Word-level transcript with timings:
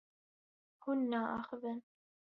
Hûn 0.83 0.99
naaxivin. 1.11 1.79